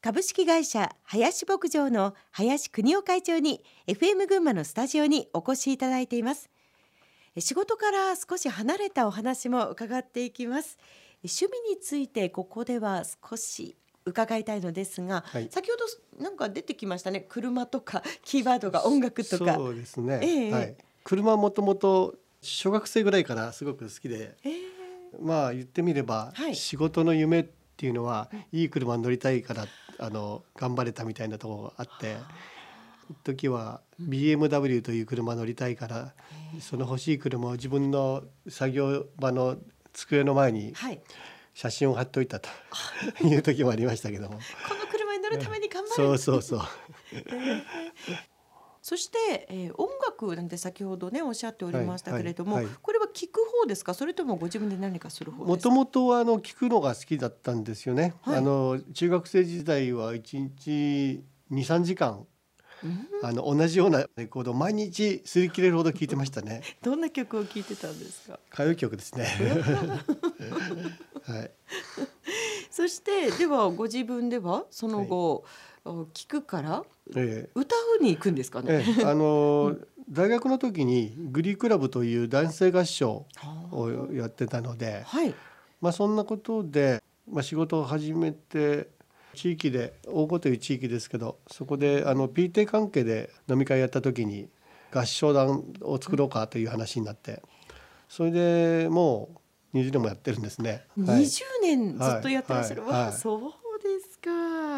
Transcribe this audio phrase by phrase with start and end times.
[0.00, 6.50] 株式会社林牧場の林邦夫会長に FM 群馬のスタジオにお越しいただいています。
[7.36, 10.78] 仕事から少し離れたお話も伺っていきます。
[11.24, 17.26] 趣味についてここでは少し伺いたいのですが、はい、先ほどなんか出てきましたね。
[17.28, 19.54] 車とかキーワードが音楽とか。
[19.56, 24.52] そうですね、えー、はい、車もともと小学生ぐらいからすごく好きで、えー、
[25.20, 27.46] まあ言ってみれば、はい、仕事の夢っ
[27.76, 29.66] ていうのは、いい車に乗りたいから
[29.98, 32.16] あの頑張れたみたいなところがあって。
[33.24, 36.14] 時は BMW という車乗りたいから
[36.60, 39.56] その欲しい車を自分の作業場の
[39.92, 40.74] 机の前に
[41.54, 42.48] 写真を貼っておいたと
[43.24, 44.38] いう時もありましたけども。
[44.68, 45.94] この車に乗るために頑張る。
[45.94, 46.60] そうそうそう。
[48.82, 53.94] そして、えー、音楽なんて先ほどねおっしゃっておりましたけれども、はいはいはい、これは聞く方ですか？
[53.94, 58.14] それともご自分で何かする方もともとはあの聞くのが好きだったんですよね。
[58.24, 62.26] あの中学生時代は一日二三時間
[63.22, 66.62] あの同じようなレコードを毎日擦り切れるほど聞いてましたね。
[66.82, 68.38] どんな曲を聞いてたんですか？
[68.52, 69.26] 歌謡曲ですね。
[71.26, 71.50] はい。
[72.70, 75.44] そしてではご自分ではその後、
[75.84, 76.84] はい、聞くから、
[77.16, 78.84] え歌うに行くんですかね？
[79.00, 83.26] えあのー、大学の時にグリークラブという男性合唱
[83.70, 85.34] をやってたので、はい、
[85.80, 88.88] まあそんなことでまあ仕事を始めて
[89.34, 94.48] 地域で大子という地域ですけどそこであの PTA 関係で飲み会やった時に
[94.90, 97.42] 合唱団を作ろうかという話になって
[98.08, 99.28] それでも
[99.74, 100.86] う20年もやってるんですね。
[100.98, 101.28] 20
[101.62, 102.90] 年ずっとやってらっしゃる、はい。
[102.92, 103.04] はい。
[103.08, 103.67] はい、そう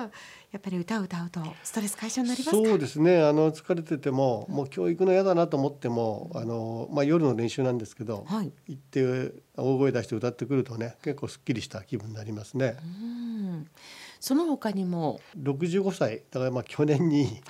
[0.02, 3.22] やっぱり歌を歌うとストレス解消になりますそうですね。
[3.22, 12.76] あの疲れててももう今日行くの嫌だなと思ってもあの、まあ、夜の練習なんですけど、はい、行って大声出して歌ってくるとね結構すっきりした気分になりますね。
[12.82, 13.68] うん。
[14.18, 16.22] その他にも？65歳。
[16.30, 17.40] だからまあ去年に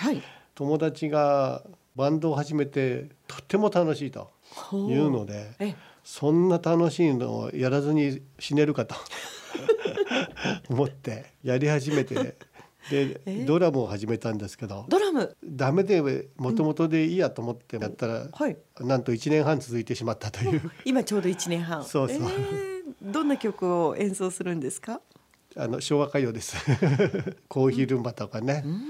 [0.54, 1.62] 友達が
[1.96, 4.30] バンドを始めてとっても楽しいと
[4.72, 8.94] いうのでそんな楽しいのをやらずに死ねるかと
[10.70, 12.36] 思ってやり始めて。
[12.91, 15.36] でドラムを始めたんですけどドラム？
[15.44, 16.00] ダメで
[16.38, 18.30] もともとでいいやと思ってやったら、うん。
[18.32, 20.70] はい、なんと1年半続いてしまったという。
[20.84, 21.84] 今ちょうど1年半。
[21.84, 25.00] そうそう、えー、どんな曲を演奏するんですか？
[25.56, 26.56] あの昭和歌謡です。
[27.48, 28.82] コーヒールンバとかね、うん、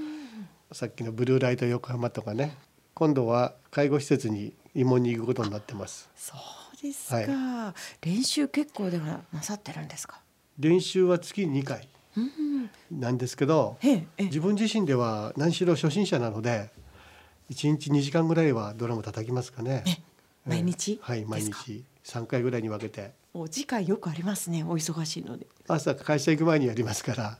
[0.71, 2.55] さっきのブルーライト横浜とかね
[2.93, 6.09] 今度は介護施設に慰問に行くことになってます。
[6.15, 10.19] そうですか、はい、練習結構ではなさってるんですか？
[10.59, 11.87] 練習は月2回。
[12.91, 13.77] なんですけど、
[14.19, 16.69] 自分自身では何しろ初心者なので
[17.49, 19.83] 1日2時間ぐらいはドラム叩きますかね。
[20.45, 21.85] 毎日、はい毎日。
[22.03, 23.11] 3回ぐらいに分けて。
[23.33, 25.47] お時間よくありますねお忙しいので。
[25.67, 27.39] 朝会社行く前にやりますから。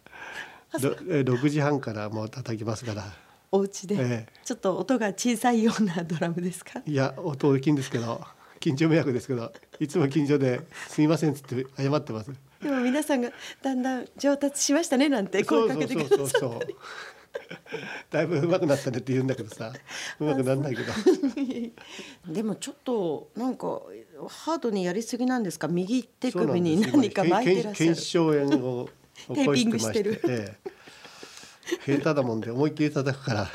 [0.74, 3.04] 6時半からもう叩きますから
[3.52, 6.82] お家で、ええ、ちょっと音が小さいようなドラムですか？
[6.86, 8.22] いや音大きいんですけど
[8.60, 12.32] 近所迷惑ですけどいつも近所ですみませんっつって謝ってます。
[12.62, 16.76] でも皆さんがだんだん上達しましたねなんて声かけてくださったり。
[18.10, 19.74] だいぶ上手くなったねって言うんだけどさ
[20.20, 20.94] 上手くなんないけど。
[22.34, 23.82] でもちょっとなんか
[24.28, 25.68] ハードにやりすぎなんですか？
[25.68, 27.96] 右手首に何か巻いてらっしゃる。
[27.96, 28.90] 腱鞘炎を
[29.34, 30.72] テーピングしてる、ええ、
[31.86, 33.48] 下手だもんで思いっきり叩くから。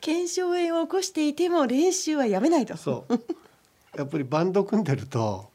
[0.00, 2.76] 腱鞘炎を起こしていても練習はやめないと。
[2.76, 3.20] そう。
[3.96, 5.50] やっぱりバンド組んでると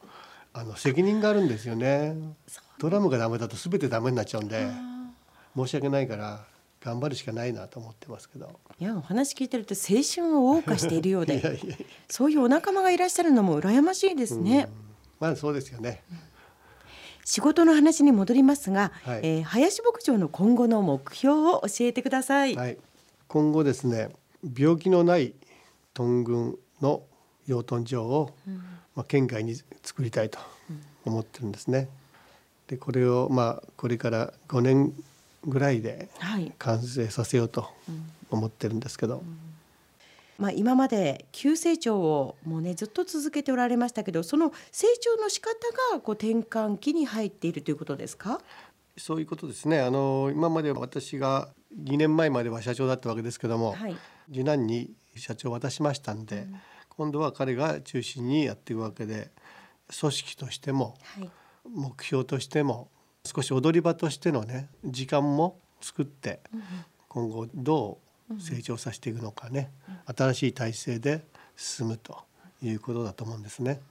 [0.53, 2.15] あの責任があるんですよね。
[2.79, 4.67] ドラムがダメだと全てダメになっちゃうんで
[5.55, 6.43] 申し訳ないから
[6.83, 8.59] 頑張るしかないなと思ってますけど。
[8.79, 11.59] いやお話聞いてると青春を謳歌しているようで
[12.09, 14.67] そういうお仲間がいらっしゃるのも羨ましいですね、
[15.19, 16.17] まあそうですよね、うん、
[17.25, 22.77] 仕事の話に戻りますが、はい、えー、林牧場の今後の目標を教えてください、はい、
[23.27, 24.09] 今後ですね
[24.57, 25.33] 病気のない
[25.93, 27.03] 豚群の
[27.47, 28.55] 養豚場を、うん、
[28.95, 30.39] まあ、県外に作りたいと
[31.05, 31.89] 思ってるんですね。
[32.67, 34.93] でこれをまあこれから5年
[35.45, 36.09] ぐらいで
[36.57, 37.67] 完成させようと
[38.29, 39.15] 思ってるんですけど。
[39.15, 39.50] はいうん
[40.41, 45.53] まあ、今まで急成長をもうねずっと続けておられましたけどその成長の仕方
[45.93, 48.41] がこう転換期に入っているということですか？
[48.97, 49.79] そういうことですね。
[49.81, 51.49] あの今まで私が
[51.79, 53.95] 2年前までは社長だったわけですけども、はい、
[54.27, 56.55] 次男に社長を渡しましたんで、うん、
[56.89, 59.29] 今度は彼が中心にやっていくわけで
[59.99, 61.29] 組織としても、はい、
[61.69, 62.89] 目標としても
[63.23, 66.39] 少し踊り場としてのね時間も作って、
[67.07, 69.71] 今後どう成長させていくのかね、
[70.05, 71.25] 新しい体制で
[71.55, 72.23] 進むと
[72.61, 73.81] いうことだと思うんですね。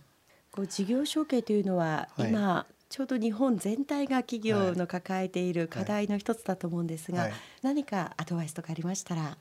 [0.53, 7.31] こう事業承継というのは今、ちょうど日本全体が企業の抱えている課題の一つだと思うんですが、はい。
[7.31, 9.37] はい、何かアドバイスとかありましたら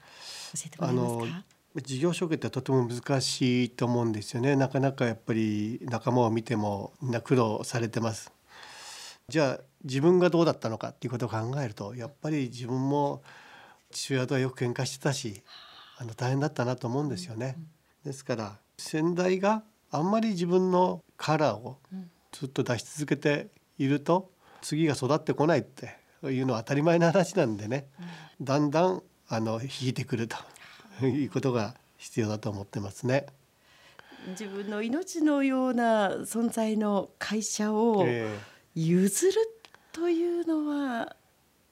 [0.54, 1.44] 教えてもらえますか？
[1.84, 4.56] 事業承継ってとても難しいと思うんですよね。
[4.56, 8.32] なかなかやっぱり仲間を見てもみんな苦労されてます。
[9.28, 13.22] じゃあ自分がどうだったのかっていうことを考えるとやっぱり自分も
[13.92, 15.42] 父親とはよく喧嘩してたし
[15.98, 16.06] あ。
[16.06, 17.58] の大変だったなと思うんですよね。
[18.06, 21.78] ですから先代があんまり自分のカラーを
[22.32, 23.48] ずっと出し続けて
[23.78, 24.32] いると
[24.62, 27.88] 次が育ってこないっていうのは当たり前の話なんでね、
[28.42, 33.26] だんだんあの引いてくるということが必要だと思ってますね。
[34.28, 38.06] 自分の命のような存在の会社を
[38.76, 39.34] 譲る
[39.92, 41.16] というのは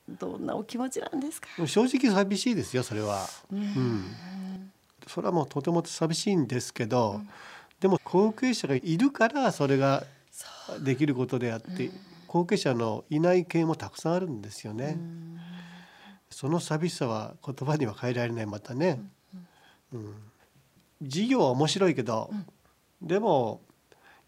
[0.10, 1.48] どんなお気持ちなんですか？
[1.68, 4.72] 正直寂しいですよそれは、うん、うん、
[5.06, 7.30] それはもうとても寂しいんですけど、うん、
[7.80, 10.06] でも後継者がいるからそれが
[10.80, 11.92] できることであって、
[12.28, 14.98] 後継者のいない系もたくさんあるんですよね。
[16.30, 19.02] その寂しさは言葉には変えられないまたね。
[19.94, 20.14] うん、
[21.02, 22.30] 事業は面白いけど、
[23.02, 23.62] でも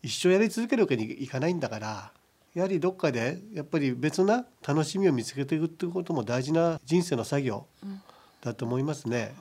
[0.02, 2.12] 一生やり続けるわけにいかないんだから
[2.54, 7.68] やはりどっかでやっぱり別な楽しみを見つけていくっていうことも大事な人生の作業
[8.42, 9.36] だと思いますね。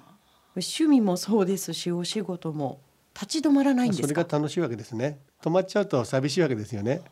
[0.54, 2.80] 趣味もそうですしお仕事も
[3.14, 5.18] 立ち止まらないんですそれが楽しいわけですね。
[5.42, 7.02] 止まっちゃうと寂しいわけですよね。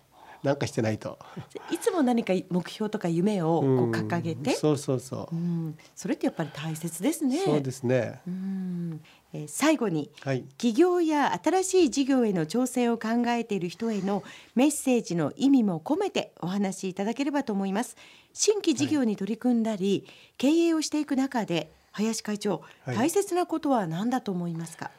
[0.43, 1.19] なんかしてないと。
[1.73, 5.77] いつも何か目標とか夢をこう掲げて、うん、そうそうそう、うん。
[5.95, 7.43] それってやっぱり大切ですね。
[7.45, 8.21] そうですね。
[8.27, 9.01] うん、
[9.37, 14.25] えー、最後に、はい、企業や新しい事業への挑戦を考えている人への
[14.55, 17.97] メッセージの意味も込めてお話しいただければと思います。
[18.33, 24.91] 新規事業に取り組んだり、はい、経営をしていく中で林会長、はい、大切なことは何だと思いますか？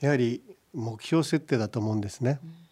[0.00, 0.42] やはり
[0.74, 2.38] 目標設定だと思うんですね。
[2.44, 2.66] うん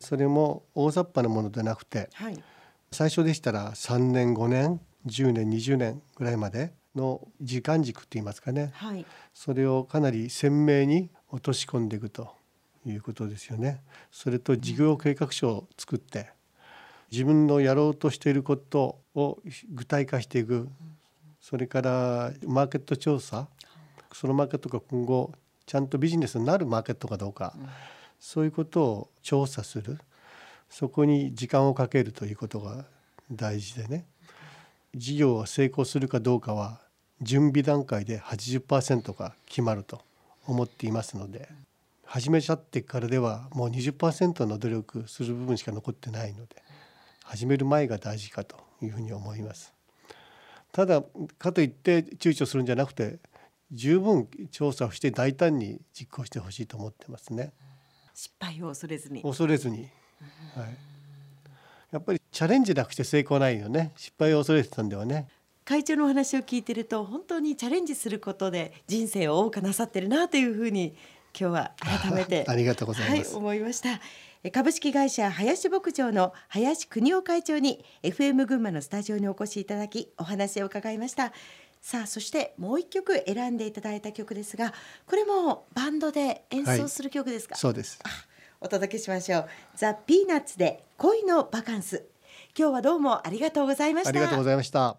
[0.00, 2.42] それも大雑把なものでなくて、はい、
[2.90, 12.34] 最初でしたら3年5年10年20年ぐらいまでの時間軸って言いますかね、はい、それをかなり鮮明に落とし込んでいくと
[12.84, 13.82] いうことですよね。
[14.10, 16.30] それと事業計画書を作って
[17.10, 19.38] 自分のやろうとしていることを
[19.70, 20.68] 具体化していく。
[21.40, 23.48] それからマーケット調査。
[24.12, 25.32] そのマーケットが今後
[25.66, 27.54] ちゃんとビジネスになるマーケットかどうか、
[28.18, 29.98] そういうことを調査する。
[30.68, 32.84] そこに時間をかけるということが
[33.30, 34.06] 大事でね
[34.94, 36.80] 事業が成功するかどうかは
[37.22, 40.00] 準備段階で80%が決まると
[40.46, 41.48] 思っていますので
[42.04, 46.56] 始めちゃってからではもう20%の努力する部分しか残ってないので
[47.22, 49.72] 始める前が大事かというふうに思います。
[50.72, 51.02] ただ
[51.38, 53.18] かといって躊躇するんじゃなくて
[53.70, 57.52] 十分調査をして大胆に実行してほしいと思ってますね。
[58.14, 59.88] 失敗を恐れずに恐れずに、
[60.56, 60.76] はい、
[61.90, 63.92] やっぱりチャレンジなくして成功ないよね。
[63.96, 65.28] 失敗を恐れてたんではね。
[65.64, 70.96] 会長のお話を聞いてると本当にチャレンジすることで人生を謳歌なさってるなというふうに
[71.38, 74.00] 今日は改めて ありがとうございます、はい、思いました。
[74.52, 81.32] 株式会社林牧場の林邦夫会長に FM 群馬のスタジオにお越しいただきお話を伺いました。
[81.82, 84.74] さあそしてもう一曲選んでいただいた曲ですが
[85.06, 87.98] これもバンドで演奏する曲ですか、はい、そうです
[88.60, 89.48] お届けしましょう。
[89.74, 92.06] ザ・ピーナッツで恋のバカンス。
[92.56, 94.10] 今日はどうもありがとうございました。
[94.10, 94.98] ありがとうございました。